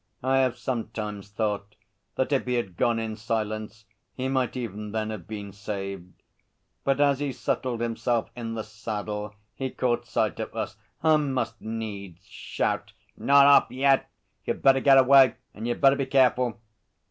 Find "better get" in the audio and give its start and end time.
14.63-14.97